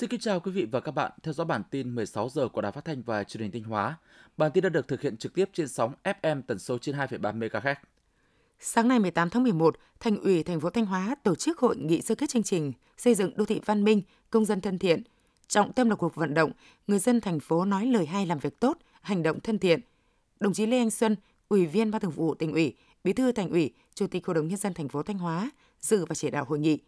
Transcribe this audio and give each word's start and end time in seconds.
Xin 0.00 0.08
kính 0.08 0.20
chào 0.20 0.40
quý 0.40 0.52
vị 0.52 0.64
và 0.64 0.80
các 0.80 0.92
bạn 0.92 1.12
theo 1.22 1.34
dõi 1.34 1.46
bản 1.46 1.62
tin 1.70 1.94
16 1.94 2.28
giờ 2.28 2.48
của 2.48 2.60
Đài 2.60 2.72
Phát 2.72 2.84
thanh 2.84 3.02
và 3.02 3.24
Truyền 3.24 3.42
hình 3.42 3.52
Thanh 3.52 3.62
Hóa. 3.62 3.98
Bản 4.36 4.50
tin 4.54 4.64
đã 4.64 4.68
được 4.68 4.88
thực 4.88 5.00
hiện 5.00 5.16
trực 5.16 5.34
tiếp 5.34 5.50
trên 5.52 5.68
sóng 5.68 5.92
FM 6.04 6.42
tần 6.42 6.58
số 6.58 6.78
trên 6.78 6.94
2,3 6.94 7.38
MHz. 7.38 7.74
Sáng 8.60 8.88
nay 8.88 8.98
18 8.98 9.30
tháng 9.30 9.42
11, 9.42 9.76
Thành 10.00 10.20
ủy 10.20 10.42
thành 10.42 10.60
phố 10.60 10.70
Thanh 10.70 10.86
Hóa 10.86 11.14
tổ 11.22 11.34
chức 11.34 11.58
hội 11.58 11.76
nghị 11.76 12.00
sơ 12.00 12.14
kết 12.14 12.30
chương 12.30 12.42
trình 12.42 12.72
xây 12.96 13.14
dựng 13.14 13.36
đô 13.36 13.44
thị 13.44 13.60
văn 13.64 13.84
minh, 13.84 14.02
công 14.30 14.44
dân 14.44 14.60
thân 14.60 14.78
thiện. 14.78 15.02
Trọng 15.48 15.72
tâm 15.72 15.90
là 15.90 15.96
cuộc 15.96 16.14
vận 16.14 16.34
động 16.34 16.52
người 16.86 16.98
dân 16.98 17.20
thành 17.20 17.40
phố 17.40 17.64
nói 17.64 17.86
lời 17.86 18.06
hay 18.06 18.26
làm 18.26 18.38
việc 18.38 18.60
tốt, 18.60 18.78
hành 19.00 19.22
động 19.22 19.40
thân 19.40 19.58
thiện. 19.58 19.80
Đồng 20.40 20.52
chí 20.52 20.66
Lê 20.66 20.78
Anh 20.78 20.90
Xuân, 20.90 21.16
Ủy 21.48 21.66
viên 21.66 21.90
Ban 21.90 22.00
Thường 22.00 22.10
vụ 22.10 22.34
Tỉnh 22.34 22.52
ủy, 22.52 22.76
Bí 23.04 23.12
thư 23.12 23.32
Thành 23.32 23.50
ủy, 23.50 23.74
Chủ 23.94 24.06
tịch 24.06 24.26
Hội 24.26 24.34
đồng 24.34 24.48
nhân 24.48 24.58
dân 24.58 24.74
thành 24.74 24.88
phố 24.88 25.02
Thanh 25.02 25.18
Hóa 25.18 25.50
dự 25.80 26.04
và 26.04 26.14
chỉ 26.14 26.30
đạo 26.30 26.44
hội 26.48 26.58
nghị. 26.58 26.78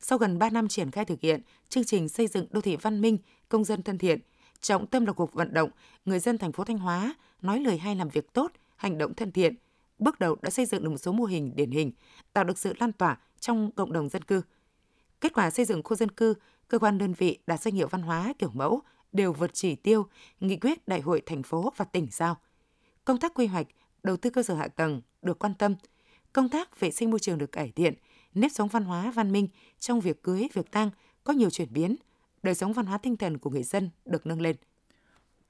Sau 0.00 0.18
gần 0.18 0.38
3 0.38 0.50
năm 0.50 0.68
triển 0.68 0.90
khai 0.90 1.04
thực 1.04 1.20
hiện 1.20 1.40
chương 1.68 1.84
trình 1.84 2.08
xây 2.08 2.26
dựng 2.26 2.46
đô 2.50 2.60
thị 2.60 2.76
văn 2.76 3.00
minh, 3.00 3.18
công 3.48 3.64
dân 3.64 3.82
thân 3.82 3.98
thiện, 3.98 4.20
trọng 4.60 4.86
tâm 4.86 5.06
là 5.06 5.12
cuộc 5.12 5.32
vận 5.32 5.54
động 5.54 5.70
người 6.04 6.18
dân 6.18 6.38
thành 6.38 6.52
phố 6.52 6.64
Thanh 6.64 6.78
Hóa 6.78 7.14
nói 7.42 7.60
lời 7.60 7.78
hay 7.78 7.94
làm 7.96 8.08
việc 8.08 8.32
tốt, 8.32 8.52
hành 8.76 8.98
động 8.98 9.14
thân 9.14 9.32
thiện. 9.32 9.54
Bước 9.98 10.18
đầu 10.18 10.36
đã 10.42 10.50
xây 10.50 10.66
dựng 10.66 10.84
được 10.84 10.90
một 10.90 10.98
số 10.98 11.12
mô 11.12 11.24
hình 11.24 11.52
điển 11.56 11.70
hình, 11.70 11.92
tạo 12.32 12.44
được 12.44 12.58
sự 12.58 12.74
lan 12.78 12.92
tỏa 12.92 13.18
trong 13.40 13.70
cộng 13.70 13.92
đồng 13.92 14.08
dân 14.08 14.22
cư. 14.22 14.42
Kết 15.20 15.32
quả 15.34 15.50
xây 15.50 15.64
dựng 15.64 15.82
khu 15.82 15.96
dân 15.96 16.10
cư, 16.10 16.34
cơ 16.68 16.78
quan 16.78 16.98
đơn 16.98 17.12
vị 17.12 17.38
đạt 17.46 17.60
danh 17.60 17.74
hiệu 17.74 17.88
văn 17.88 18.02
hóa 18.02 18.32
kiểu 18.38 18.50
mẫu 18.54 18.82
đều 19.12 19.32
vượt 19.32 19.50
chỉ 19.54 19.74
tiêu, 19.74 20.06
nghị 20.40 20.56
quyết 20.56 20.88
đại 20.88 21.00
hội 21.00 21.22
thành 21.26 21.42
phố 21.42 21.72
và 21.76 21.84
tỉnh 21.84 22.08
giao. 22.10 22.36
Công 23.04 23.18
tác 23.18 23.34
quy 23.34 23.46
hoạch, 23.46 23.66
đầu 24.02 24.16
tư 24.16 24.30
cơ 24.30 24.42
sở 24.42 24.54
hạ 24.54 24.68
tầng 24.68 25.02
được 25.22 25.38
quan 25.38 25.54
tâm, 25.54 25.74
công 26.32 26.48
tác 26.48 26.80
vệ 26.80 26.90
sinh 26.90 27.10
môi 27.10 27.20
trường 27.20 27.38
được 27.38 27.52
cải 27.52 27.72
thiện, 27.72 27.94
nếp 28.36 28.52
sống 28.52 28.68
văn 28.68 28.84
hóa 28.84 29.10
văn 29.10 29.32
minh 29.32 29.48
trong 29.78 30.00
việc 30.00 30.22
cưới, 30.22 30.48
việc 30.52 30.70
tang 30.70 30.90
có 31.24 31.32
nhiều 31.32 31.50
chuyển 31.50 31.72
biến, 31.72 31.96
đời 32.42 32.54
sống 32.54 32.72
văn 32.72 32.86
hóa 32.86 32.98
tinh 32.98 33.16
thần 33.16 33.38
của 33.38 33.50
người 33.50 33.62
dân 33.62 33.90
được 34.04 34.26
nâng 34.26 34.40
lên. 34.40 34.56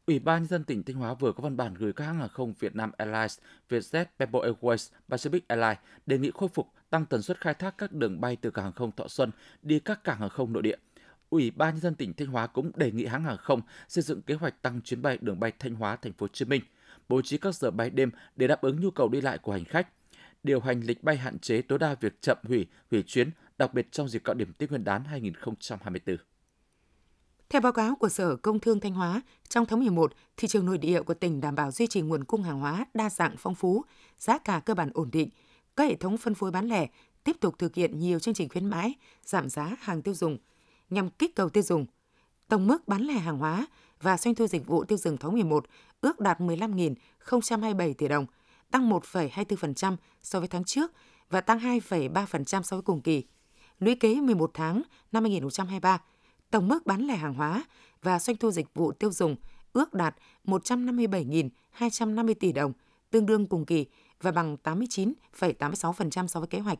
Ủy 0.07 0.19
ban 0.19 0.43
nhân 0.43 0.49
dân 0.49 0.65
tỉnh 0.65 0.83
Thanh 0.83 0.97
Hóa 0.97 1.15
vừa 1.15 1.33
có 1.33 1.43
văn 1.43 1.57
bản 1.57 1.75
gửi 1.75 1.93
các 1.93 2.05
hãng 2.05 2.19
hàng 2.19 2.29
không 2.29 2.55
Việt 2.59 2.77
Nam 2.77 2.91
Airlines, 2.97 3.39
Vietjet, 3.69 4.05
Bamboo 4.19 4.41
Airways, 4.41 4.91
Pacific 5.09 5.41
Airlines 5.49 5.79
đề 6.07 6.19
nghị 6.19 6.31
khôi 6.35 6.49
phục 6.49 6.69
tăng 6.91 7.07
tần 7.07 7.23
suất 7.23 7.41
khai 7.41 7.55
thác 7.55 7.79
các 7.79 7.93
đường 7.93 8.21
bay 8.21 8.37
từ 8.37 8.51
cảng 8.51 8.65
hàng 8.65 8.73
không 8.73 8.93
Thọ 8.93 9.09
Xuân 9.09 9.31
đi 9.63 9.79
các 9.79 10.05
cảng 10.05 10.21
hàng 10.21 10.29
không 10.29 10.53
nội 10.53 10.63
địa. 10.63 10.77
Ủy 11.31 11.51
ban 11.51 11.75
nhân 11.75 11.81
dân 11.81 11.95
tỉnh 11.95 12.15
Thanh 12.15 12.29
Hóa 12.29 12.47
cũng 12.47 12.71
đề 12.75 12.93
nghị 12.93 13.07
hãng 13.07 13.25
hàng 13.25 13.37
không 13.37 13.61
xây 13.89 14.03
dựng 14.03 14.23
kế 14.23 14.35
hoạch 14.35 14.63
tăng 14.63 14.81
chuyến 14.81 15.03
bay 15.03 15.19
đường 15.21 15.41
bay 15.41 15.53
Thanh 15.59 15.75
Hóa 15.75 15.97
Thành 15.97 16.13
phố 16.13 16.25
Hồ 16.25 16.29
Chí 16.33 16.45
Minh, 16.45 16.63
bố 17.09 17.23
trí 17.23 17.39
các 17.39 17.55
giờ 17.55 17.71
bay 17.71 17.91
đêm 17.91 18.11
để 18.37 18.47
đáp 18.47 18.61
ứng 18.61 18.81
nhu 18.81 18.91
cầu 18.91 19.09
đi 19.09 19.21
lại 19.21 19.39
của 19.39 19.53
hành 19.53 19.65
khách, 19.65 19.89
điều 20.43 20.61
hành 20.61 20.81
lịch 20.81 21.05
bay 21.05 21.17
hạn 21.17 21.39
chế 21.39 21.63
tối 21.63 21.79
đa 21.79 21.95
việc 22.01 22.23
chậm 22.23 22.39
hủy, 22.43 22.67
hủy 22.91 23.03
chuyến, 23.07 23.31
đặc 23.59 23.75
biệt 23.75 23.93
trong 23.93 24.09
dịp 24.09 24.23
cao 24.25 24.35
điểm 24.35 24.53
Tết 24.53 24.71
Nguyên 24.71 24.85
đán 24.85 25.05
2024. 25.05 26.17
Theo 27.49 27.61
báo 27.61 27.73
cáo 27.73 27.97
của 27.97 28.09
Sở 28.09 28.37
Công 28.37 28.61
Thương 28.61 28.81
Thanh 28.81 28.95
Hóa, 28.95 29.23
trong 29.49 29.67
tháng 29.67 29.81
11, 29.81 30.13
thị 30.37 30.49
trường 30.49 30.67
nội 30.67 30.79
địa 30.79 31.03
của 31.03 31.15
tỉnh 31.15 31.41
đảm 31.41 31.55
bảo 31.55 31.71
duy 31.71 31.87
trì 31.87 32.01
nguồn 32.01 32.25
cung 32.25 32.43
hàng 32.43 32.61
hóa 32.61 32.85
đa 32.95 33.11
dạng 33.11 33.35
phong 33.39 33.55
phú, 33.55 33.85
giá 34.19 34.39
cả 34.39 34.61
cơ 34.61 34.75
bản 34.75 34.91
ổn 34.95 35.11
định. 35.13 35.29
Các 35.77 35.85
hệ 35.85 35.95
thống 35.97 36.17
phân 36.17 36.35
phối 36.35 36.51
bán 36.51 36.67
lẻ 36.69 36.87
tiếp 37.25 37.37
tục 37.41 37.59
thực 37.59 37.75
hiện 37.75 37.99
nhiều 37.99 38.19
chương 38.19 38.35
trình 38.35 38.49
khuyến 38.49 38.67
mãi, 38.67 38.95
giảm 39.23 39.49
giá 39.49 39.77
hàng 39.81 40.03
tiêu 40.03 40.15
dùng 40.15 40.39
nhằm 40.91 41.11
kích 41.11 41.37
cầu 41.37 41.49
tiêu 41.49 41.63
dùng. 41.63 41.87
Tổng 42.49 42.67
mức 42.67 42.89
bán 42.89 43.03
lẻ 43.03 43.15
hàng 43.15 43.39
hóa 43.39 43.67
và 44.01 44.17
doanh 44.17 44.35
thu 44.35 44.47
dịch 44.47 44.67
vụ 44.67 44.85
tiêu 44.85 44.99
dùng 44.99 45.17
tháng 45.17 45.33
11 45.33 45.67
ước 46.01 46.21
đạt 46.21 46.41
15.027 46.41 47.95
tỷ 47.95 48.09
đồng, 48.09 48.27
tăng 48.71 48.91
1,24% 48.91 49.97
so 50.23 50.39
với 50.39 50.49
tháng 50.49 50.65
trước 50.65 50.93
và 51.31 51.41
tăng 51.41 51.59
2,3% 51.59 52.63
so 52.63 52.77
với 52.77 52.83
cùng 52.83 53.01
kỳ. 53.01 53.25
Lũy 53.79 53.95
kế 53.95 54.15
11 54.15 54.51
tháng 54.55 54.83
năm 55.13 55.25
2023, 55.25 55.99
tổng 56.51 56.69
mức 56.69 56.87
bán 56.87 57.07
lẻ 57.07 57.17
hàng 57.17 57.35
hóa 57.35 57.65
và 58.03 58.19
doanh 58.19 58.37
thu 58.37 58.51
dịch 58.51 58.75
vụ 58.75 58.93
tiêu 58.93 59.13
dùng 59.13 59.37
ước 59.73 59.95
đạt 59.95 60.17
157.250 60.45 62.35
tỷ 62.41 62.53
đồng, 62.53 62.73
tương 63.11 63.27
đương 63.27 63.47
cùng 63.47 63.65
kỳ 63.65 63.87
và 64.21 64.31
bằng 64.31 64.57
89,86% 64.65 66.27
so 66.27 66.41
với 66.41 66.47
kế 66.47 66.59
hoạch. 66.59 66.79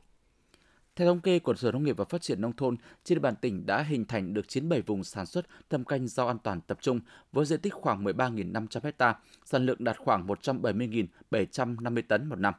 Theo 0.97 1.09
thống 1.09 1.21
kê 1.21 1.39
của 1.39 1.55
Sở 1.55 1.73
Nông 1.73 1.85
nghiệp 1.85 1.97
và 1.97 2.05
Phát 2.05 2.23
triển 2.23 2.41
Nông 2.41 2.57
thôn, 2.57 2.77
trên 3.05 3.17
địa 3.17 3.21
bàn 3.21 3.35
tỉnh 3.41 3.67
đã 3.67 3.83
hình 3.83 4.05
thành 4.05 4.35
được 4.35 4.49
97 4.49 4.83
vùng 4.83 5.05
sản 5.05 5.27
xuất 5.27 5.47
thâm 5.71 5.85
canh 5.85 6.09
rau 6.09 6.29
an 6.29 6.39
toàn 6.39 6.61
tập 6.61 6.79
trung 6.81 7.01
với 7.33 7.47
diện 7.47 7.61
tích 7.61 7.75
khoảng 7.75 8.05
13.500 8.05 8.93
ha, 8.99 9.19
sản 9.45 9.67
lượng 9.67 9.85
đạt 9.85 9.97
khoảng 9.99 10.27
170.750 10.27 12.03
tấn 12.09 12.29
một 12.29 12.39
năm. 12.39 12.55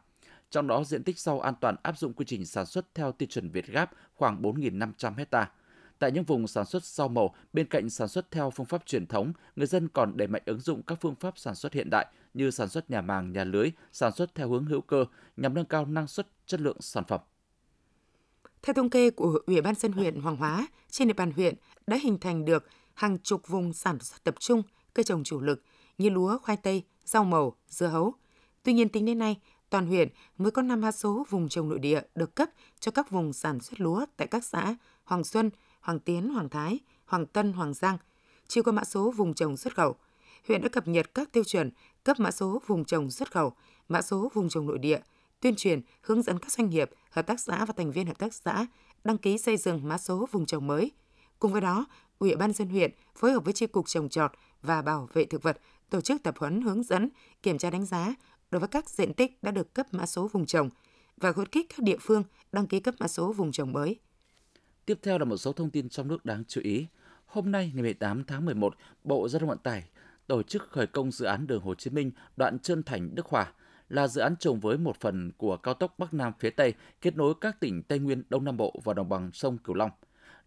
Trong 0.50 0.68
đó, 0.68 0.84
diện 0.84 1.04
tích 1.04 1.20
rau 1.20 1.40
an 1.40 1.54
toàn 1.62 1.76
áp 1.84 1.98
dụng 1.98 2.14
quy 2.14 2.26
trình 2.26 2.46
sản 2.46 2.66
xuất 2.66 2.96
theo 2.96 3.12
tiêu 3.12 3.28
chuẩn 3.30 3.50
Việt 3.50 3.68
Gáp 3.68 3.92
khoảng 4.16 4.42
4.500 4.42 5.14
ha. 5.32 5.52
Tại 6.00 6.12
những 6.12 6.24
vùng 6.24 6.48
sản 6.48 6.66
xuất 6.66 6.84
rau 6.84 7.08
màu, 7.08 7.36
bên 7.54 7.68
cạnh 7.68 7.90
sản 7.90 8.08
xuất 8.08 8.32
theo 8.32 8.50
phương 8.50 8.66
pháp 8.66 8.86
truyền 8.86 9.08
thống, 9.08 9.34
người 9.56 9.68
dân 9.68 9.88
còn 9.88 10.18
đẩy 10.18 10.28
mạnh 10.28 10.42
ứng 10.46 10.60
dụng 10.60 10.84
các 10.84 10.98
phương 11.02 11.16
pháp 11.16 11.38
sản 11.38 11.56
xuất 11.56 11.74
hiện 11.74 11.90
đại 11.90 12.08
như 12.34 12.52
sản 12.52 12.70
xuất 12.70 12.90
nhà 12.90 13.02
màng, 13.02 13.32
nhà 13.32 13.44
lưới, 13.44 13.72
sản 13.92 14.12
xuất 14.12 14.36
theo 14.36 14.50
hướng 14.50 14.66
hữu 14.66 14.82
cơ 14.82 15.06
nhằm 15.38 15.54
nâng 15.54 15.66
cao 15.66 15.86
năng 15.86 16.08
suất, 16.08 16.28
chất 16.46 16.62
lượng 16.62 16.78
sản 16.82 17.04
phẩm. 17.08 17.22
Theo 18.62 18.74
thống 18.74 18.90
kê 18.90 19.10
của 19.10 19.40
Ủy 19.46 19.62
ban 19.62 19.76
dân 19.76 19.92
huyện 19.92 20.22
Hoàng 20.22 20.36
Hóa, 20.36 20.68
trên 20.90 21.08
địa 21.08 21.14
bàn 21.14 21.32
huyện 21.32 21.56
đã 21.88 21.98
hình 22.02 22.18
thành 22.20 22.46
được 22.46 22.68
hàng 22.94 23.18
chục 23.20 23.48
vùng 23.48 23.74
sản 23.74 24.00
xuất 24.00 24.24
tập 24.24 24.36
trung 24.40 24.64
cây 24.94 25.04
trồng 25.04 25.24
chủ 25.24 25.42
lực 25.42 25.64
như 25.98 26.10
lúa, 26.10 26.38
khoai 26.38 26.58
tây, 26.58 26.84
rau 27.06 27.24
màu, 27.24 27.56
dưa 27.70 27.88
hấu. 27.88 28.14
Tuy 28.64 28.74
nhiên 28.74 28.90
tính 28.90 29.06
đến 29.06 29.20
nay, 29.20 29.40
toàn 29.70 29.88
huyện 29.88 30.10
mới 30.38 30.52
có 30.52 30.62
5 30.62 30.82
mã 30.82 30.92
số 30.92 31.26
vùng 31.30 31.50
trồng 31.50 31.70
nội 31.70 31.80
địa 31.80 32.02
được 32.16 32.36
cấp 32.36 32.50
cho 32.80 32.92
các 32.92 33.10
vùng 33.10 33.34
sản 33.34 33.60
xuất 33.60 33.82
lúa 33.82 34.06
tại 34.18 34.28
các 34.28 34.46
xã 34.46 34.76
Hoàng 35.04 35.24
Xuân, 35.24 35.50
Hoàng 35.80 36.00
Tiến, 36.00 36.30
Hoàng 36.30 36.50
Thái, 36.50 36.80
Hoàng 37.06 37.26
Tân, 37.26 37.54
Hoàng 37.54 37.74
Giang, 37.74 37.98
chưa 38.48 38.62
có 38.62 38.72
mã 38.72 38.84
số 38.84 39.12
vùng 39.12 39.34
trồng 39.34 39.58
xuất 39.58 39.76
khẩu. 39.76 39.96
Huyện 40.48 40.62
đã 40.62 40.70
cập 40.70 40.88
nhật 40.88 41.14
các 41.14 41.32
tiêu 41.32 41.44
chuẩn 41.44 41.72
cấp 42.04 42.20
mã 42.20 42.32
số 42.32 42.62
vùng 42.68 42.86
trồng 42.86 43.12
xuất 43.12 43.32
khẩu, 43.32 43.54
mã 43.90 44.02
số 44.02 44.32
vùng 44.34 44.50
trồng 44.50 44.66
nội 44.66 44.80
địa– 44.80 45.00
tuyên 45.42 45.56
truyền, 45.56 45.82
hướng 46.02 46.22
dẫn 46.22 46.40
các 46.40 46.52
doanh 46.52 46.70
nghiệp, 46.70 46.90
hợp 47.12 47.28
tác 47.28 47.40
xã 47.40 47.66
và 47.66 47.74
thành 47.78 47.92
viên 47.92 48.08
hợp 48.08 48.20
tác 48.20 48.34
xã 48.34 48.66
đăng 49.04 49.18
ký 49.18 49.38
xây 49.38 49.58
dựng 49.58 49.88
mã 49.88 49.98
số 49.98 50.28
vùng 50.32 50.46
trồng 50.46 50.68
mới. 50.68 50.92
Cùng 51.40 51.52
với 51.52 51.62
đó, 51.62 51.86
Ủy 52.20 52.36
ban 52.36 52.54
dân 52.54 52.70
huyện 52.70 52.92
phối 53.16 53.32
hợp 53.32 53.46
với 53.46 53.54
Chi 53.54 53.68
cục 53.68 53.88
trồng 53.88 54.10
trọt 54.10 54.32
và 54.62 54.82
bảo 54.82 55.10
vệ 55.14 55.26
thực 55.26 55.44
vật 55.44 55.58
tổ 55.90 56.02
chức 56.02 56.24
tập 56.24 56.36
huấn 56.38 56.62
hướng 56.62 56.84
dẫn, 56.84 57.10
kiểm 57.44 57.58
tra 57.58 57.70
đánh 57.70 57.86
giá 57.86 58.16
đối 58.52 58.60
với 58.60 58.68
các 58.68 58.90
diện 58.90 59.14
tích 59.14 59.44
đã 59.44 59.52
được 59.52 59.74
cấp 59.74 59.88
mã 59.92 60.06
số 60.06 60.28
vùng 60.28 60.46
trồng 60.46 60.70
và 61.18 61.32
khuyến 61.32 61.48
khích 61.48 61.66
các 61.70 61.80
địa 61.80 61.98
phương 62.02 62.24
đăng 62.52 62.68
ký 62.68 62.80
cấp 62.80 62.96
mã 63.00 63.08
số 63.08 63.34
vùng 63.34 63.52
trồng 63.52 63.74
mới. 63.74 64.00
Tiếp 64.86 65.00
theo 65.04 65.18
là 65.18 65.26
một 65.26 65.38
số 65.38 65.54
thông 65.54 65.70
tin 65.70 65.90
trong 65.90 66.08
nước 66.08 66.26
đáng 66.26 66.44
chú 66.48 66.62
ý. 66.64 66.88
Hôm 67.26 67.52
nay 67.52 67.72
ngày 67.74 67.84
18 67.84 68.24
tháng 68.24 68.46
11, 68.46 68.76
Bộ 69.04 69.30
Giao 69.30 69.40
thông 69.40 69.50
Vận 69.50 69.58
tải 69.58 69.84
tổ 70.28 70.44
chức 70.44 70.70
khởi 70.70 70.88
công 70.88 71.12
dự 71.12 71.26
án 71.26 71.48
đường 71.48 71.62
Hồ 71.62 71.76
Chí 71.76 71.90
Minh 71.90 72.12
đoạn 72.38 72.60
Trơn 72.60 72.84
Thành 72.84 73.16
Đức 73.16 73.26
Hòa– 73.26 73.54
là 73.90 74.08
dự 74.08 74.22
án 74.22 74.36
trồng 74.36 74.60
với 74.60 74.78
một 74.78 74.98
phần 75.00 75.32
của 75.38 75.58
cao 75.58 75.74
tốc 75.74 75.96
Bắc 75.98 76.14
Nam 76.14 76.34
phía 76.40 76.50
Tây 76.50 76.74
kết 77.02 77.16
nối 77.16 77.34
các 77.42 77.60
tỉnh 77.60 77.84
Tây 77.84 78.00
Nguyên, 78.00 78.24
Đông 78.30 78.44
Nam 78.44 78.58
Bộ 78.58 78.80
và 78.84 78.94
đồng 78.94 79.10
bằng 79.10 79.32
sông 79.34 79.58
Cửu 79.58 79.76
Long. 79.76 79.92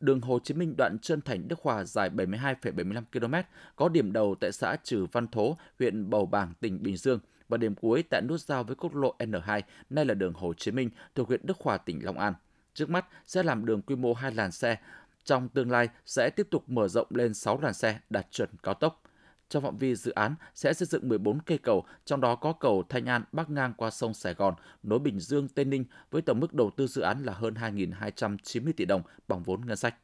Đường 0.00 0.20
Hồ 0.20 0.38
Chí 0.44 0.54
Minh 0.54 0.74
đoạn 0.78 0.98
Trơn 1.02 1.20
Thành 1.20 1.48
Đức 1.48 1.60
Hòa 1.62 1.84
dài 1.84 2.10
72,75 2.10 3.02
km, 3.12 3.34
có 3.76 3.88
điểm 3.88 4.12
đầu 4.12 4.34
tại 4.40 4.52
xã 4.52 4.76
Trừ 4.82 5.06
Văn 5.12 5.28
Thố, 5.28 5.56
huyện 5.78 6.10
Bầu 6.10 6.26
Bàng, 6.26 6.52
tỉnh 6.60 6.82
Bình 6.82 6.96
Dương 6.96 7.18
và 7.48 7.56
điểm 7.56 7.74
cuối 7.74 8.02
tại 8.02 8.22
nút 8.22 8.40
giao 8.40 8.64
với 8.64 8.76
quốc 8.76 8.94
lộ 8.94 9.14
N2, 9.18 9.62
nay 9.90 10.04
là 10.04 10.14
đường 10.14 10.32
Hồ 10.32 10.54
Chí 10.54 10.70
Minh 10.70 10.90
thuộc 11.14 11.28
huyện 11.28 11.40
Đức 11.44 11.58
Hòa, 11.60 11.76
tỉnh 11.76 12.04
Long 12.04 12.18
An. 12.18 12.34
Trước 12.74 12.90
mắt 12.90 13.06
sẽ 13.26 13.42
làm 13.42 13.66
đường 13.66 13.82
quy 13.82 13.96
mô 13.96 14.14
hai 14.14 14.32
làn 14.32 14.52
xe, 14.52 14.78
trong 15.24 15.48
tương 15.48 15.70
lai 15.70 15.88
sẽ 16.06 16.30
tiếp 16.30 16.46
tục 16.50 16.64
mở 16.66 16.88
rộng 16.88 17.06
lên 17.10 17.34
6 17.34 17.60
làn 17.60 17.74
xe 17.74 17.98
đạt 18.10 18.26
chuẩn 18.30 18.48
cao 18.62 18.74
tốc. 18.74 19.02
Trong 19.50 19.62
phạm 19.62 19.76
vi 19.76 19.94
dự 19.94 20.10
án 20.10 20.34
sẽ 20.54 20.72
xây 20.72 20.86
dựng 20.86 21.08
14 21.08 21.40
cây 21.40 21.58
cầu, 21.58 21.84
trong 22.04 22.20
đó 22.20 22.36
có 22.36 22.52
cầu 22.52 22.82
Thanh 22.88 23.06
An 23.06 23.22
bắc 23.32 23.50
ngang 23.50 23.72
qua 23.76 23.90
sông 23.90 24.14
Sài 24.14 24.34
Gòn, 24.34 24.54
nối 24.82 24.98
Bình 24.98 25.20
Dương, 25.20 25.48
Tây 25.48 25.64
Ninh 25.64 25.84
với 26.10 26.22
tổng 26.22 26.40
mức 26.40 26.54
đầu 26.54 26.70
tư 26.76 26.86
dự 26.86 27.02
án 27.02 27.24
là 27.24 27.32
hơn 27.32 27.54
2.290 27.54 28.72
tỷ 28.76 28.84
đồng 28.84 29.02
bằng 29.28 29.42
vốn 29.42 29.66
ngân 29.66 29.76
sách. 29.76 29.94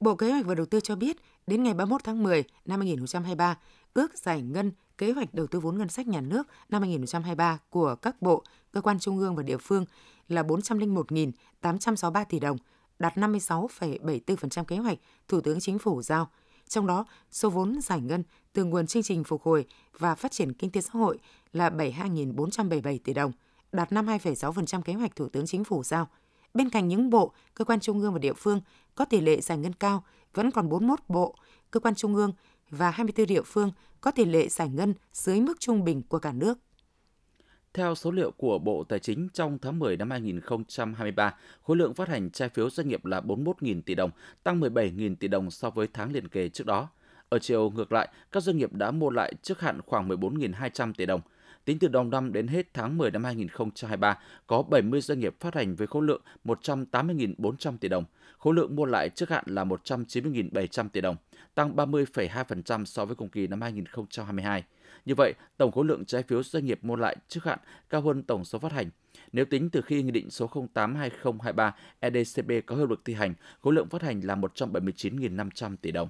Bộ 0.00 0.14
Kế 0.14 0.30
hoạch 0.30 0.46
và 0.46 0.54
Đầu 0.54 0.66
tư 0.66 0.80
cho 0.80 0.96
biết, 0.96 1.16
đến 1.46 1.62
ngày 1.62 1.74
31 1.74 2.04
tháng 2.04 2.22
10 2.22 2.44
năm 2.64 2.80
2023, 2.80 3.58
ước 3.94 4.18
giải 4.18 4.42
ngân 4.42 4.72
kế 4.98 5.12
hoạch 5.12 5.34
đầu 5.34 5.46
tư 5.46 5.60
vốn 5.60 5.78
ngân 5.78 5.88
sách 5.88 6.06
nhà 6.06 6.20
nước 6.20 6.46
năm 6.68 6.82
2023 6.82 7.58
của 7.70 7.94
các 7.94 8.22
bộ, 8.22 8.44
cơ 8.72 8.80
quan 8.80 8.98
trung 8.98 9.18
ương 9.18 9.36
và 9.36 9.42
địa 9.42 9.58
phương 9.58 9.84
là 10.28 10.42
401.863 10.42 12.24
tỷ 12.28 12.40
đồng, 12.40 12.56
đạt 12.98 13.14
56,74% 13.14 14.64
kế 14.64 14.76
hoạch 14.76 14.98
Thủ 15.28 15.40
tướng 15.40 15.60
Chính 15.60 15.78
phủ 15.78 16.02
giao– 16.02 16.30
trong 16.68 16.86
đó, 16.86 17.04
số 17.30 17.50
vốn 17.50 17.80
giải 17.80 18.00
ngân 18.00 18.22
từ 18.52 18.64
nguồn 18.64 18.86
chương 18.86 19.02
trình 19.02 19.24
phục 19.24 19.42
hồi 19.42 19.66
và 19.98 20.14
phát 20.14 20.32
triển 20.32 20.52
kinh 20.52 20.70
tế 20.70 20.80
xã 20.80 20.90
hội 20.92 21.18
là 21.52 21.70
72.477 21.70 22.98
tỷ 23.04 23.14
đồng, 23.14 23.32
đạt 23.72 23.92
52,6% 23.92 24.82
kế 24.82 24.92
hoạch 24.92 25.16
Thủ 25.16 25.28
tướng 25.28 25.46
Chính 25.46 25.64
phủ 25.64 25.82
giao. 25.84 26.08
Bên 26.54 26.70
cạnh 26.70 26.88
những 26.88 27.10
bộ, 27.10 27.32
cơ 27.54 27.64
quan 27.64 27.80
trung 27.80 28.00
ương 28.00 28.12
và 28.12 28.18
địa 28.18 28.32
phương 28.32 28.60
có 28.94 29.04
tỷ 29.04 29.20
lệ 29.20 29.40
giải 29.40 29.58
ngân 29.58 29.72
cao, 29.72 30.04
vẫn 30.34 30.50
còn 30.50 30.68
41 30.68 31.00
bộ, 31.08 31.34
cơ 31.70 31.80
quan 31.80 31.94
trung 31.94 32.14
ương 32.14 32.32
và 32.70 32.90
24 32.90 33.26
địa 33.26 33.42
phương 33.42 33.70
có 34.00 34.10
tỷ 34.10 34.24
lệ 34.24 34.48
giải 34.48 34.68
ngân 34.68 34.94
dưới 35.12 35.40
mức 35.40 35.60
trung 35.60 35.84
bình 35.84 36.02
của 36.02 36.18
cả 36.18 36.32
nước. 36.32 36.58
Theo 37.74 37.94
số 37.94 38.10
liệu 38.10 38.30
của 38.30 38.58
Bộ 38.58 38.84
Tài 38.84 38.98
chính 38.98 39.28
trong 39.32 39.58
tháng 39.58 39.78
10 39.78 39.96
năm 39.96 40.10
2023, 40.10 41.34
khối 41.62 41.76
lượng 41.76 41.94
phát 41.94 42.08
hành 42.08 42.30
trái 42.30 42.48
phiếu 42.48 42.70
doanh 42.70 42.88
nghiệp 42.88 43.04
là 43.04 43.20
41.000 43.20 43.82
tỷ 43.82 43.94
đồng, 43.94 44.10
tăng 44.42 44.60
17.000 44.60 45.16
tỷ 45.16 45.28
đồng 45.28 45.50
so 45.50 45.70
với 45.70 45.88
tháng 45.92 46.12
liền 46.12 46.28
kề 46.28 46.48
trước 46.48 46.66
đó. 46.66 46.88
Ở 47.28 47.38
chiều 47.38 47.70
ngược 47.70 47.92
lại, 47.92 48.08
các 48.32 48.42
doanh 48.42 48.56
nghiệp 48.56 48.72
đã 48.72 48.90
mua 48.90 49.10
lại 49.10 49.32
trước 49.42 49.60
hạn 49.60 49.80
khoảng 49.86 50.08
14.200 50.08 50.92
tỷ 50.92 51.06
đồng. 51.06 51.20
Tính 51.64 51.78
từ 51.78 51.88
đầu 51.88 52.04
năm 52.04 52.32
đến 52.32 52.46
hết 52.46 52.74
tháng 52.74 52.98
10 52.98 53.10
năm 53.10 53.24
2023, 53.24 54.18
có 54.46 54.62
70 54.62 55.00
doanh 55.00 55.20
nghiệp 55.20 55.34
phát 55.40 55.54
hành 55.54 55.76
với 55.76 55.86
khối 55.86 56.02
lượng 56.02 56.22
180.400 56.44 57.78
tỷ 57.78 57.88
đồng. 57.88 58.04
Khối 58.38 58.54
lượng 58.54 58.76
mua 58.76 58.84
lại 58.84 59.08
trước 59.08 59.30
hạn 59.30 59.44
là 59.46 59.64
190.700 59.64 60.88
tỷ 60.88 61.00
đồng, 61.00 61.16
tăng 61.54 61.76
30,2% 61.76 62.84
so 62.84 63.04
với 63.04 63.16
cùng 63.16 63.28
kỳ 63.28 63.46
năm 63.46 63.60
2022. 63.60 64.64
Như 65.04 65.14
vậy, 65.14 65.34
tổng 65.56 65.72
khối 65.72 65.84
lượng 65.84 66.04
trái 66.04 66.22
phiếu 66.22 66.42
doanh 66.42 66.64
nghiệp 66.64 66.78
mua 66.82 66.96
lại 66.96 67.16
trước 67.28 67.44
hạn 67.44 67.58
cao 67.90 68.00
hơn 68.00 68.22
tổng 68.22 68.44
số 68.44 68.58
phát 68.58 68.72
hành. 68.72 68.90
Nếu 69.32 69.44
tính 69.44 69.70
từ 69.70 69.80
khi 69.82 70.02
Nghị 70.02 70.10
định 70.10 70.30
số 70.30 70.50
08-2023 70.74 71.70
EDCB 72.00 72.50
có 72.66 72.76
hiệu 72.76 72.86
lực 72.86 73.00
thi 73.04 73.14
hành, 73.14 73.34
khối 73.60 73.74
lượng 73.74 73.88
phát 73.88 74.02
hành 74.02 74.20
là 74.20 74.36
179.500 74.36 75.76
tỷ 75.76 75.90
đồng. 75.90 76.08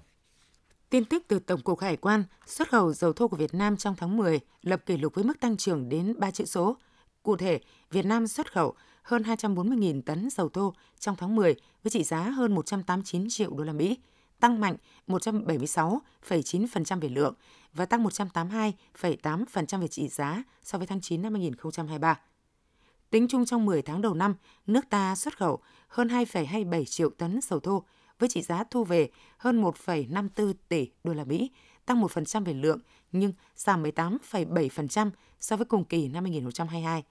Tin 0.93 1.05
tức 1.05 1.25
từ 1.29 1.39
Tổng 1.39 1.61
cục 1.61 1.81
Hải 1.81 1.97
quan, 1.97 2.25
xuất 2.47 2.71
khẩu 2.71 2.93
dầu 2.93 3.13
thô 3.13 3.29
của 3.29 3.37
Việt 3.37 3.55
Nam 3.55 3.77
trong 3.77 3.95
tháng 3.97 4.17
10 4.17 4.41
lập 4.63 4.83
kỷ 4.87 4.97
lục 4.97 5.15
với 5.15 5.25
mức 5.25 5.41
tăng 5.41 5.57
trưởng 5.57 5.89
đến 5.89 6.15
3 6.19 6.31
chữ 6.31 6.45
số. 6.45 6.77
Cụ 7.23 7.37
thể, 7.37 7.61
Việt 7.91 8.07
Nam 8.07 8.27
xuất 8.27 8.53
khẩu 8.53 8.75
hơn 9.03 9.23
240.000 9.23 10.03
tấn 10.03 10.29
dầu 10.31 10.49
thô 10.49 10.75
trong 10.99 11.17
tháng 11.17 11.37
10 11.37 11.55
với 11.83 11.91
trị 11.91 12.03
giá 12.03 12.21
hơn 12.23 12.55
189 12.55 13.27
triệu 13.31 13.51
đô 13.51 13.65
la 13.65 13.73
Mỹ, 13.73 13.99
tăng 14.41 14.61
mạnh 14.61 14.77
176,9% 15.07 17.01
về 17.01 17.09
lượng 17.09 17.35
và 17.73 17.87
tăng 17.87 18.05
182,8% 18.05 19.81
về 19.81 19.89
trị 19.89 20.09
giá 20.09 20.43
so 20.63 20.79
với 20.79 20.87
tháng 20.87 21.01
9 21.01 21.23
năm 21.23 21.35
2023. 21.35 22.21
Tính 23.11 23.29
chung 23.29 23.45
trong 23.45 23.67
10 23.67 23.83
tháng 23.83 24.03
đầu 24.03 24.15
năm, 24.15 24.35
nước 24.67 24.85
ta 24.91 25.17
xuất 25.17 25.39
khẩu 25.39 25.59
hơn 25.89 26.09
2,27 26.09 26.85
triệu 26.85 27.11
tấn 27.11 27.41
dầu 27.43 27.61
thô 27.61 27.85
với 28.23 28.29
trị 28.29 28.43
giá 28.43 28.65
thu 28.71 28.85
về 28.85 29.09
hơn 29.37 29.63
1,54 29.63 30.55
tỷ 30.69 30.91
đô 31.05 31.13
la 31.13 31.25
Mỹ, 31.25 31.51
tăng 31.87 32.03
1% 32.03 32.45
về 32.45 32.53
lượng 32.53 32.79
nhưng 33.13 33.33
giảm 33.57 33.83
18,7% 33.83 35.11
so 35.41 35.57
với 35.57 35.65
cùng 35.67 35.85
kỳ 35.85 36.09
năm 36.09 36.25
2022. 36.25 37.05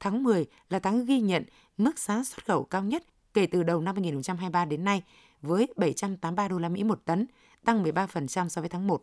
Tháng 0.00 0.22
10 0.22 0.46
là 0.70 0.78
tháng 0.78 1.04
ghi 1.04 1.20
nhận 1.20 1.44
mức 1.76 1.98
giá 1.98 2.24
xuất 2.24 2.44
khẩu 2.46 2.64
cao 2.64 2.82
nhất 2.82 3.04
kể 3.34 3.46
từ 3.46 3.62
đầu 3.62 3.80
năm 3.80 3.94
2023 3.94 4.64
đến 4.64 4.84
nay 4.84 5.02
với 5.42 5.68
783 5.76 6.48
đô 6.48 6.58
la 6.58 6.68
Mỹ 6.68 6.84
một 6.84 7.02
tấn, 7.04 7.26
tăng 7.64 7.84
13% 7.84 8.48
so 8.48 8.60
với 8.60 8.68
tháng 8.68 8.86
1. 8.86 9.02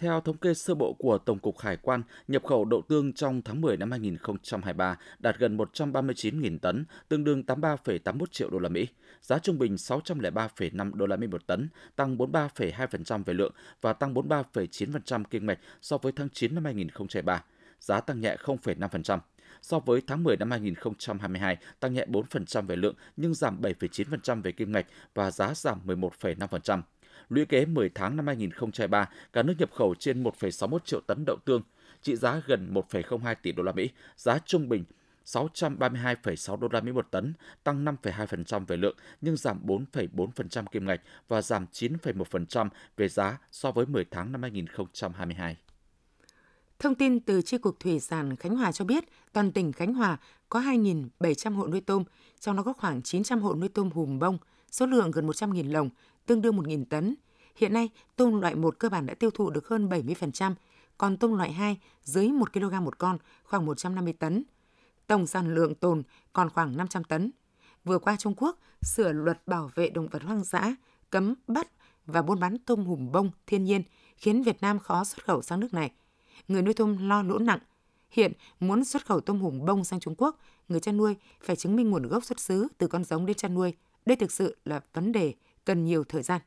Theo 0.00 0.20
thống 0.20 0.36
kê 0.36 0.54
sơ 0.54 0.74
bộ 0.74 0.92
của 0.92 1.18
Tổng 1.18 1.38
cục 1.38 1.58
Hải 1.58 1.76
quan, 1.76 2.02
nhập 2.28 2.44
khẩu 2.44 2.64
đậu 2.64 2.82
tương 2.88 3.12
trong 3.12 3.42
tháng 3.42 3.60
10 3.60 3.76
năm 3.76 3.90
2023 3.90 4.98
đạt 5.18 5.38
gần 5.38 5.56
139.000 5.56 6.58
tấn, 6.58 6.84
tương 7.08 7.24
đương 7.24 7.42
83,81 7.46 8.26
triệu 8.30 8.50
đô 8.50 8.58
la 8.58 8.68
Mỹ. 8.68 8.86
Giá 9.22 9.38
trung 9.38 9.58
bình 9.58 9.74
603,5 9.74 10.94
đô 10.94 11.06
la 11.06 11.16
Mỹ 11.16 11.26
một 11.26 11.46
tấn, 11.46 11.68
tăng 11.96 12.16
43,2% 12.16 13.24
về 13.24 13.34
lượng 13.34 13.52
và 13.80 13.92
tăng 13.92 14.14
43,9% 14.14 15.24
kinh 15.30 15.46
mạch 15.46 15.58
so 15.82 15.98
với 15.98 16.12
tháng 16.12 16.28
9 16.30 16.54
năm 16.54 16.64
2023. 16.64 17.44
Giá 17.80 18.00
tăng 18.00 18.20
nhẹ 18.20 18.36
0,5% 18.44 19.18
so 19.62 19.78
với 19.78 20.02
tháng 20.06 20.24
10 20.24 20.36
năm 20.36 20.50
2022, 20.50 21.56
tăng 21.80 21.94
nhẹ 21.94 22.06
4% 22.08 22.66
về 22.66 22.76
lượng 22.76 22.94
nhưng 23.16 23.34
giảm 23.34 23.60
7,9% 23.62 24.42
về 24.42 24.52
kim 24.52 24.72
ngạch 24.72 24.86
và 25.14 25.30
giá 25.30 25.54
giảm 25.54 25.80
11,5%. 25.86 26.82
Lũy 27.28 27.44
kế 27.44 27.64
10 27.64 27.90
tháng 27.94 28.16
năm 28.16 28.26
2023, 28.26 29.08
cả 29.32 29.42
nước 29.42 29.54
nhập 29.58 29.70
khẩu 29.74 29.94
trên 29.94 30.22
1,61 30.22 30.78
triệu 30.78 31.00
tấn 31.06 31.24
đậu 31.26 31.36
tương, 31.44 31.62
trị 32.02 32.16
giá 32.16 32.42
gần 32.46 32.74
1,02 32.74 33.34
tỷ 33.42 33.52
đô 33.52 33.62
la 33.62 33.72
Mỹ, 33.72 33.90
giá 34.16 34.38
trung 34.38 34.68
bình 34.68 34.84
632,6 35.26 36.56
đô 36.56 36.68
la 36.72 36.80
Mỹ 36.80 36.92
một 36.92 37.10
tấn, 37.10 37.34
tăng 37.64 37.84
5,2% 37.84 38.66
về 38.66 38.76
lượng 38.76 38.96
nhưng 39.20 39.36
giảm 39.36 39.66
4,4% 39.66 40.64
kim 40.64 40.86
ngạch 40.86 41.00
và 41.28 41.42
giảm 41.42 41.66
9,1% 41.72 42.68
về 42.96 43.08
giá 43.08 43.38
so 43.50 43.72
với 43.72 43.86
10 43.86 44.04
tháng 44.10 44.32
năm 44.32 44.42
2022. 44.42 45.56
Thông 46.78 46.94
tin 46.94 47.20
từ 47.20 47.42
Chi 47.42 47.58
cục 47.58 47.80
Thủy 47.80 48.00
sản 48.00 48.36
Khánh 48.36 48.56
Hòa 48.56 48.72
cho 48.72 48.84
biết, 48.84 49.04
toàn 49.32 49.52
tỉnh 49.52 49.72
Khánh 49.72 49.94
Hòa 49.94 50.18
có 50.48 50.60
2.700 50.60 51.54
hộ 51.54 51.66
nuôi 51.66 51.80
tôm, 51.80 52.04
trong 52.40 52.56
đó 52.56 52.62
có 52.62 52.72
khoảng 52.72 53.02
900 53.02 53.40
hộ 53.40 53.54
nuôi 53.54 53.68
tôm 53.68 53.90
hùm 53.90 54.18
bông, 54.18 54.38
số 54.70 54.86
lượng 54.86 55.10
gần 55.10 55.26
100.000 55.26 55.72
lồng, 55.72 55.90
tương 56.26 56.42
đương 56.42 56.56
1.000 56.56 56.84
tấn. 56.84 57.14
Hiện 57.56 57.72
nay, 57.72 57.88
tôm 58.16 58.40
loại 58.40 58.54
1 58.54 58.78
cơ 58.78 58.88
bản 58.88 59.06
đã 59.06 59.14
tiêu 59.14 59.30
thụ 59.30 59.50
được 59.50 59.68
hơn 59.68 59.88
70%, 59.88 60.54
còn 60.98 61.16
tôm 61.16 61.34
loại 61.34 61.52
2 61.52 61.78
dưới 62.02 62.28
1 62.28 62.52
kg 62.52 62.84
một 62.84 62.98
con, 62.98 63.18
khoảng 63.44 63.66
150 63.66 64.12
tấn. 64.12 64.44
Tổng 65.06 65.26
sản 65.26 65.54
lượng 65.54 65.74
tồn 65.74 66.02
còn 66.32 66.50
khoảng 66.50 66.76
500 66.76 67.04
tấn. 67.04 67.30
Vừa 67.84 67.98
qua 67.98 68.16
Trung 68.16 68.34
Quốc 68.36 68.58
sửa 68.82 69.12
luật 69.12 69.46
bảo 69.46 69.70
vệ 69.74 69.90
động 69.90 70.08
vật 70.08 70.22
hoang 70.22 70.44
dã, 70.44 70.76
cấm 71.10 71.34
bắt 71.46 71.68
và 72.06 72.22
buôn 72.22 72.40
bán 72.40 72.58
tôm 72.58 72.84
hùm 72.84 73.12
bông 73.12 73.30
thiên 73.46 73.64
nhiên, 73.64 73.82
khiến 74.16 74.42
Việt 74.42 74.60
Nam 74.60 74.78
khó 74.78 75.04
xuất 75.04 75.24
khẩu 75.24 75.42
sang 75.42 75.60
nước 75.60 75.74
này. 75.74 75.92
Người 76.48 76.62
nuôi 76.62 76.74
tôm 76.74 77.08
lo 77.08 77.22
lỗ 77.22 77.38
nặng. 77.38 77.58
Hiện, 78.10 78.32
muốn 78.60 78.84
xuất 78.84 79.06
khẩu 79.06 79.20
tôm 79.20 79.40
hùm 79.40 79.64
bông 79.64 79.84
sang 79.84 80.00
Trung 80.00 80.14
Quốc, 80.18 80.38
người 80.68 80.80
chăn 80.80 80.96
nuôi 80.96 81.16
phải 81.42 81.56
chứng 81.56 81.76
minh 81.76 81.90
nguồn 81.90 82.02
gốc 82.02 82.24
xuất 82.24 82.40
xứ 82.40 82.68
từ 82.78 82.86
con 82.86 83.04
giống 83.04 83.26
đến 83.26 83.36
chăn 83.36 83.54
nuôi. 83.54 83.74
Đây 84.06 84.16
thực 84.16 84.32
sự 84.32 84.56
là 84.64 84.80
vấn 84.92 85.12
đề 85.12 85.34
cần 85.64 85.84
nhiều 85.84 86.04
thời 86.04 86.22
gian. 86.22 86.40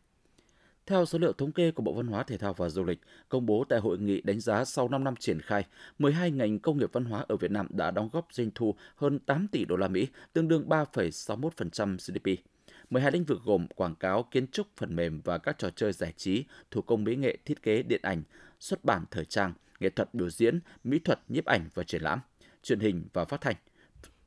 Theo 0.85 1.05
số 1.05 1.19
liệu 1.19 1.33
thống 1.33 1.51
kê 1.51 1.71
của 1.71 1.83
Bộ 1.83 1.93
Văn 1.93 2.07
hóa 2.07 2.23
Thể 2.23 2.37
thao 2.37 2.53
và 2.53 2.69
Du 2.69 2.83
lịch 2.83 2.99
công 3.29 3.45
bố 3.45 3.65
tại 3.69 3.79
hội 3.79 3.97
nghị 3.99 4.21
đánh 4.21 4.39
giá 4.39 4.65
sau 4.65 4.89
5 4.89 5.03
năm 5.03 5.15
triển 5.15 5.41
khai, 5.41 5.65
12 5.99 6.31
ngành 6.31 6.59
công 6.59 6.77
nghiệp 6.77 6.89
văn 6.93 7.05
hóa 7.05 7.25
ở 7.27 7.35
Việt 7.37 7.51
Nam 7.51 7.67
đã 7.69 7.91
đóng 7.91 8.09
góp 8.13 8.27
doanh 8.31 8.49
thu 8.55 8.75
hơn 8.95 9.19
8 9.19 9.47
tỷ 9.47 9.65
đô 9.65 9.75
la 9.75 9.87
Mỹ, 9.87 10.07
tương 10.33 10.47
đương 10.47 10.69
3,61% 10.69 11.97
GDP. 11.97 12.43
12 12.89 13.11
lĩnh 13.11 13.23
vực 13.23 13.41
gồm 13.45 13.67
quảng 13.75 13.95
cáo, 13.95 14.23
kiến 14.23 14.47
trúc, 14.47 14.67
phần 14.77 14.95
mềm 14.95 15.21
và 15.21 15.37
các 15.37 15.57
trò 15.57 15.69
chơi 15.69 15.93
giải 15.93 16.13
trí, 16.17 16.43
thủ 16.71 16.81
công 16.81 17.03
mỹ 17.03 17.15
nghệ, 17.15 17.37
thiết 17.45 17.63
kế, 17.63 17.83
điện 17.83 18.01
ảnh, 18.03 18.23
xuất 18.59 18.85
bản 18.85 19.05
thời 19.11 19.25
trang, 19.25 19.53
nghệ 19.79 19.89
thuật 19.89 20.13
biểu 20.13 20.29
diễn, 20.29 20.59
mỹ 20.83 20.99
thuật, 20.99 21.19
nhiếp 21.27 21.45
ảnh 21.45 21.69
và 21.73 21.83
triển 21.83 22.01
lãm, 22.01 22.19
truyền 22.63 22.79
hình 22.79 23.03
và 23.13 23.25
phát 23.25 23.41
thanh, 23.41 23.55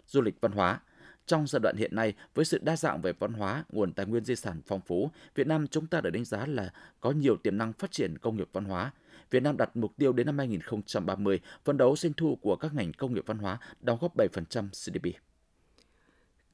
du 0.07 0.21
lịch 0.21 0.41
văn 0.41 0.53
hóa, 0.53 0.81
trong 1.27 1.47
giai 1.47 1.61
đoạn 1.61 1.77
hiện 1.77 1.95
nay, 1.95 2.15
với 2.35 2.45
sự 2.45 2.59
đa 2.63 2.77
dạng 2.77 3.03
về 3.03 3.13
văn 3.13 3.33
hóa, 3.33 3.65
nguồn 3.73 3.93
tài 3.93 4.07
nguyên 4.07 4.25
di 4.25 4.37
sản 4.37 4.61
phong 4.67 4.81
phú, 4.81 5.11
Việt 5.35 5.47
Nam 5.47 5.67
chúng 5.69 5.87
ta 5.87 6.01
được 6.01 6.11
đánh 6.11 6.25
giá 6.25 6.47
là 6.47 6.73
có 7.01 7.11
nhiều 7.11 7.37
tiềm 7.37 7.59
năng 7.59 7.73
phát 7.73 7.93
triển 7.93 8.19
công 8.19 8.37
nghiệp 8.37 8.49
văn 8.53 8.65
hóa. 8.65 8.93
Việt 9.31 9.43
Nam 9.43 9.57
đặt 9.57 9.77
mục 9.77 9.93
tiêu 9.97 10.13
đến 10.13 10.27
năm 10.27 10.39
2030, 10.39 11.41
phấn 11.65 11.77
đấu 11.77 11.97
doanh 11.97 12.13
thu 12.13 12.37
của 12.37 12.57
các 12.57 12.75
ngành 12.75 12.93
công 12.93 13.15
nghiệp 13.15 13.25
văn 13.27 13.39
hóa 13.39 13.59
đóng 13.81 13.99
góp 14.01 14.17
7% 14.17 14.69
GDP. 14.69 15.17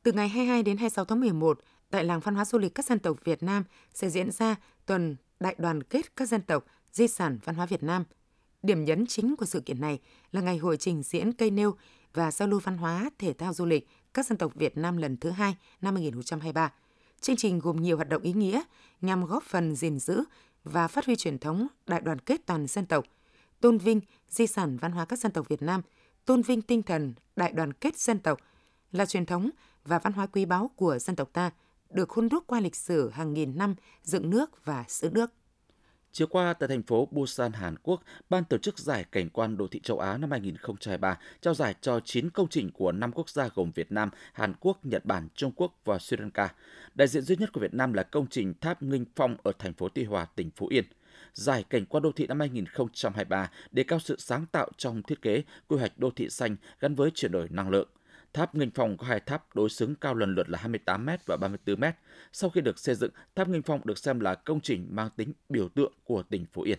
Từ 0.03 0.13
ngày 0.13 0.29
22 0.29 0.63
đến 0.63 0.77
26 0.77 1.05
tháng 1.05 1.21
11, 1.21 1.61
tại 1.91 2.05
làng 2.05 2.21
văn 2.21 2.35
hóa 2.35 2.45
du 2.45 2.59
lịch 2.59 2.75
các 2.75 2.85
dân 2.85 2.99
tộc 2.99 3.17
Việt 3.25 3.43
Nam 3.43 3.65
sẽ 3.95 4.11
diễn 4.11 4.31
ra 4.31 4.57
tuần 4.87 5.17
đại 5.41 5.55
đoàn 5.59 5.83
kết 5.83 6.17
các 6.17 6.29
dân 6.29 6.43
tộc 6.43 6.65
di 6.93 7.09
sản 7.09 7.39
văn 7.45 7.57
hóa 7.57 7.67
Việt 7.67 7.83
Nam. 7.83 8.05
Điểm 8.63 8.85
nhấn 8.85 9.07
chính 9.07 9.37
của 9.37 9.47
sự 9.47 9.61
kiện 9.61 9.81
này 9.81 9.99
là 10.33 10.41
ngày 10.41 10.59
hội 10.59 10.77
trình 10.77 11.03
diễn 11.03 11.33
cây 11.33 11.51
nêu 11.51 11.75
và 12.15 12.31
giao 12.31 12.49
lưu 12.49 12.61
văn 12.61 12.77
hóa, 12.77 13.11
thể 13.19 13.33
thao 13.33 13.53
du 13.55 13.67
lịch 13.67 13.89
các 14.15 14.27
dân 14.27 14.39
tộc 14.39 14.55
Việt 14.55 14.77
Nam 14.77 14.97
lần 14.97 15.17
thứ 15.17 15.31
hai 15.31 15.57
năm 15.81 15.95
2023. 15.95 16.73
Chương 17.21 17.37
trình 17.37 17.59
gồm 17.59 17.77
nhiều 17.77 17.97
hoạt 17.97 18.09
động 18.09 18.23
ý 18.23 18.33
nghĩa 18.33 18.63
nhằm 19.01 19.25
góp 19.25 19.43
phần 19.43 19.77
gìn 19.77 19.99
giữ 19.99 20.25
và 20.65 20.89
phát 20.89 21.07
huy 21.07 21.17
truyền 21.17 21.39
thống 21.39 21.67
đại 21.87 22.01
đoàn 22.01 22.19
kết 22.19 22.47
toàn 22.47 22.67
dân 22.67 22.87
tộc, 22.87 23.05
tôn 23.61 23.79
vinh 23.79 24.01
di 24.29 24.47
sản 24.47 24.77
văn 24.77 24.93
hóa 24.93 25.05
các 25.05 25.19
dân 25.19 25.33
tộc 25.33 25.49
Việt 25.49 25.63
Nam, 25.63 25.83
tôn 26.25 26.43
vinh 26.43 26.63
tinh 26.63 26.83
thần 26.83 27.15
đại 27.37 27.53
đoàn 27.53 27.73
kết 27.73 27.99
dân 27.99 28.19
tộc 28.19 28.41
là 28.93 29.07
truyền 29.07 29.27
thống 29.27 29.51
và 29.85 29.99
văn 29.99 30.13
hóa 30.13 30.27
quý 30.27 30.45
báu 30.45 30.71
của 30.77 30.99
dân 30.99 31.17
tộc 31.17 31.31
ta, 31.33 31.51
được 31.91 32.11
hôn 32.11 32.29
đúc 32.29 32.45
qua 32.47 32.61
lịch 32.61 32.77
sử 32.77 33.11
hàng 33.11 33.35
nghìn 33.35 33.59
năm 33.59 33.75
dựng 34.03 34.31
nước 34.31 34.65
và 34.65 34.85
giữ 34.89 35.11
nước. 35.13 35.33
Chiều 36.15 36.27
qua 36.27 36.53
tại 36.53 36.69
thành 36.69 36.83
phố 36.83 37.09
Busan, 37.11 37.53
Hàn 37.53 37.77
Quốc, 37.83 38.03
ban 38.31 38.45
tổ 38.45 38.59
chức 38.59 38.79
giải 38.79 39.05
cảnh 39.13 39.29
quan 39.31 39.57
đô 39.57 39.69
thị 39.69 39.81
châu 39.83 39.99
Á 39.99 40.19
năm 40.19 40.31
2023 40.31 41.19
trao 41.41 41.55
giải 41.55 41.75
cho 41.81 42.01
9 42.01 42.31
công 42.31 42.49
trình 42.49 42.71
của 42.71 42.93
5 42.93 43.13
quốc 43.13 43.31
gia 43.31 43.49
gồm 43.55 43.71
Việt 43.75 43.93
Nam, 43.93 44.11
Hàn 44.33 44.55
Quốc, 44.61 44.87
Nhật 44.87 45.05
Bản, 45.05 45.29
Trung 45.35 45.53
Quốc 45.57 45.81
và 45.85 45.99
Sri 45.99 46.17
Lanka. 46.17 46.55
Đại 46.95 47.09
diện 47.09 47.23
duy 47.23 47.37
nhất 47.37 47.53
của 47.53 47.61
Việt 47.61 47.75
Nam 47.75 47.93
là 47.93 48.03
công 48.03 48.27
trình 48.27 48.55
tháp 48.61 48.83
Nghinh 48.83 49.05
Phong 49.17 49.37
ở 49.43 49.53
thành 49.59 49.75
phố 49.75 49.89
Tuy 49.89 50.05
Hòa, 50.05 50.25
tỉnh 50.25 50.51
Phú 50.57 50.67
Yên. 50.67 50.85
Giải 51.35 51.65
cảnh 51.71 51.87
quan 51.87 52.03
đô 52.03 52.13
thị 52.13 52.27
năm 52.27 52.41
2023 52.41 53.51
đề 53.71 53.83
cao 53.83 54.01
sự 54.01 54.17
sáng 54.19 54.47
tạo 54.53 54.69
trong 54.77 55.03
thiết 55.03 55.23
kế, 55.23 55.43
quy 55.69 55.77
hoạch 55.77 55.99
đô 55.99 56.11
thị 56.11 56.29
xanh 56.31 56.57
gắn 56.81 56.95
với 56.95 57.11
chuyển 57.15 57.33
đổi 57.33 57.49
năng 57.51 57.71
lượng– 57.71 57.89
Tháp 58.33 58.55
Nghinh 58.55 58.71
Phong 58.75 58.97
có 58.97 59.07
hai 59.07 59.21
tháp 59.21 59.57
đối 59.57 59.69
xứng 59.69 59.95
cao 59.95 60.15
lần 60.15 60.35
lượt 60.35 60.49
là 60.49 60.59
28 60.59 61.07
m 61.07 61.11
và 61.27 61.37
34 61.37 61.81
m. 61.81 61.85
Sau 62.33 62.51
khi 62.51 62.61
được 62.61 62.79
xây 62.79 62.95
dựng, 62.95 63.11
tháp 63.35 63.49
Nghinh 63.49 63.63
Phong 63.63 63.81
được 63.85 63.99
xem 63.99 64.21
là 64.21 64.35
công 64.35 64.61
trình 64.61 64.87
mang 64.91 65.11
tính 65.17 65.33
biểu 65.49 65.69
tượng 65.69 65.93
của 66.05 66.23
tỉnh 66.23 66.47
Phú 66.53 66.63
Yên. 66.63 66.79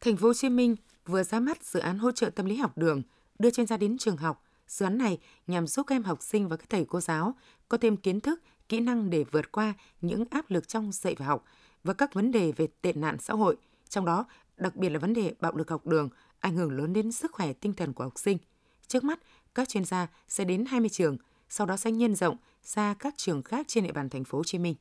Thành 0.00 0.16
phố 0.16 0.26
Hồ 0.26 0.34
Chí 0.34 0.48
Minh 0.48 0.76
vừa 1.06 1.22
ra 1.22 1.40
mắt 1.40 1.64
dự 1.64 1.80
án 1.80 1.98
hỗ 1.98 2.12
trợ 2.12 2.30
tâm 2.30 2.46
lý 2.46 2.56
học 2.56 2.78
đường, 2.78 3.02
đưa 3.38 3.50
chuyên 3.50 3.66
gia 3.66 3.76
đến 3.76 3.98
trường 3.98 4.16
học. 4.16 4.44
Dự 4.68 4.86
án 4.86 4.98
này 4.98 5.18
nhằm 5.46 5.66
giúp 5.66 5.86
các 5.86 5.94
em 5.94 6.02
học 6.02 6.22
sinh 6.22 6.48
và 6.48 6.56
các 6.56 6.68
thầy 6.68 6.84
cô 6.84 7.00
giáo 7.00 7.34
có 7.68 7.78
thêm 7.78 7.96
kiến 7.96 8.20
thức, 8.20 8.42
kỹ 8.68 8.80
năng 8.80 9.10
để 9.10 9.24
vượt 9.30 9.52
qua 9.52 9.74
những 10.00 10.24
áp 10.30 10.50
lực 10.50 10.68
trong 10.68 10.92
dạy 10.92 11.14
và 11.18 11.26
học 11.26 11.44
và 11.84 11.94
các 11.94 12.14
vấn 12.14 12.30
đề 12.30 12.52
về 12.52 12.66
tệ 12.82 12.92
nạn 12.92 13.16
xã 13.18 13.34
hội, 13.34 13.56
trong 13.88 14.04
đó 14.04 14.26
đặc 14.56 14.76
biệt 14.76 14.88
là 14.88 14.98
vấn 14.98 15.14
đề 15.14 15.34
bạo 15.40 15.56
lực 15.56 15.70
học 15.70 15.86
đường 15.86 16.08
ảnh 16.40 16.56
hưởng 16.56 16.72
lớn 16.72 16.92
đến 16.92 17.12
sức 17.12 17.32
khỏe 17.32 17.52
tinh 17.52 17.72
thần 17.72 17.92
của 17.92 18.04
học 18.04 18.18
sinh. 18.18 18.38
Trước 18.86 19.04
mắt, 19.04 19.20
các 19.54 19.68
chuyên 19.68 19.84
gia 19.84 20.06
sẽ 20.28 20.44
đến 20.44 20.64
20 20.64 20.88
trường, 20.88 21.16
sau 21.48 21.66
đó 21.66 21.76
sẽ 21.76 21.90
nhân 21.92 22.14
rộng 22.14 22.36
ra 22.62 22.94
các 22.94 23.14
trường 23.16 23.42
khác 23.42 23.66
trên 23.68 23.84
địa 23.84 23.92
bàn 23.92 24.08
thành 24.08 24.24
phố 24.24 24.38
Hồ 24.38 24.44
Chí 24.44 24.58
Minh. 24.58 24.74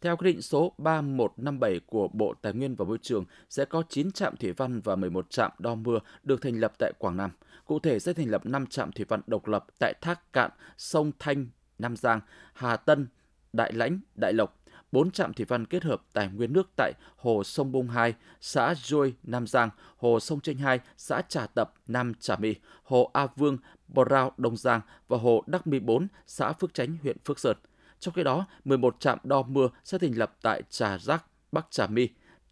Theo 0.00 0.16
quyết 0.16 0.32
định 0.32 0.42
số 0.42 0.72
3157 0.78 1.80
của 1.86 2.08
Bộ 2.08 2.34
Tài 2.42 2.52
nguyên 2.52 2.74
và 2.74 2.84
Môi 2.84 2.98
trường, 3.02 3.24
sẽ 3.50 3.64
có 3.64 3.82
9 3.88 4.12
trạm 4.12 4.36
thủy 4.36 4.52
văn 4.52 4.80
và 4.80 4.96
11 4.96 5.30
trạm 5.30 5.50
đo 5.58 5.74
mưa 5.74 5.98
được 6.22 6.42
thành 6.42 6.60
lập 6.60 6.72
tại 6.78 6.92
Quảng 6.98 7.16
Nam. 7.16 7.30
Cụ 7.64 7.78
thể 7.78 7.98
sẽ 7.98 8.12
thành 8.12 8.30
lập 8.30 8.46
5 8.46 8.66
trạm 8.66 8.92
thủy 8.92 9.04
văn 9.08 9.20
độc 9.26 9.46
lập 9.46 9.66
tại 9.78 9.94
Thác 10.00 10.32
Cạn, 10.32 10.50
sông 10.76 11.12
Thanh, 11.18 11.46
Nam 11.78 11.96
Giang, 11.96 12.20
Hà 12.52 12.76
Tân, 12.76 13.08
Đại 13.52 13.72
Lãnh, 13.72 14.00
Đại 14.14 14.32
Lộc, 14.32 14.59
4 14.92 15.10
trạm 15.10 15.32
thủy 15.32 15.46
văn 15.48 15.66
kết 15.66 15.84
hợp 15.84 16.02
tài 16.12 16.28
nguyên 16.28 16.52
nước 16.52 16.70
tại 16.76 16.92
Hồ 17.16 17.44
Sông 17.44 17.72
Bung 17.72 17.88
2, 17.88 18.14
xã 18.40 18.74
Dôi, 18.76 19.14
Nam 19.22 19.46
Giang, 19.46 19.70
Hồ 19.96 20.20
Sông 20.20 20.40
Tranh 20.40 20.56
2, 20.56 20.80
xã 20.96 21.22
Trà 21.28 21.46
Tập, 21.46 21.74
Nam 21.86 22.12
Trà 22.20 22.36
My, 22.36 22.54
Hồ 22.82 23.10
A 23.12 23.26
Vương, 23.36 23.58
Bò 23.88 24.04
Rao, 24.10 24.32
Đông 24.36 24.56
Giang 24.56 24.80
và 25.08 25.18
Hồ 25.18 25.42
Đắc 25.46 25.66
My 25.66 25.80
4, 25.80 26.08
xã 26.26 26.52
Phước 26.52 26.74
Chánh, 26.74 26.96
huyện 27.02 27.16
Phước 27.24 27.38
Sơn. 27.38 27.56
Trong 27.98 28.14
khi 28.14 28.22
đó, 28.22 28.46
11 28.64 28.96
trạm 29.00 29.18
đo 29.24 29.42
mưa 29.42 29.68
sẽ 29.84 29.98
thành 29.98 30.18
lập 30.18 30.36
tại 30.42 30.62
Trà 30.70 30.98
Giác, 30.98 31.24
Bắc 31.52 31.66
Trà 31.70 31.86
My, 31.86 32.08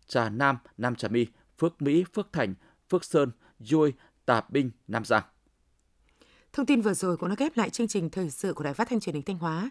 Trà 0.07 0.29
Nam, 0.29 0.59
Nam 0.79 0.95
Trà 0.95 1.09
My, 1.09 1.27
Phước 1.59 1.83
Mỹ, 1.83 2.05
Phước 2.15 2.33
Thành, 2.33 2.55
Phước 2.91 3.05
Sơn, 3.05 3.31
Dôi, 3.59 3.95
Tà 4.27 4.43
Binh, 4.49 4.71
Nam 4.89 5.05
Giang. 5.05 5.23
Thông 6.53 6.67
tin 6.67 6.81
vừa 6.81 6.95
rồi 6.95 7.17
cũng 7.17 7.29
đã 7.29 7.35
ghép 7.39 7.57
lại 7.57 7.71
chương 7.71 7.89
trình 7.89 8.11
thời 8.11 8.31
sự 8.31 8.53
của 8.53 8.65
Đài 8.65 8.75
Phát 8.75 8.89
thanh 8.89 9.01
Truyền 9.01 9.15
hình 9.15 9.25
Thanh 9.25 9.39
Hóa. 9.39 9.71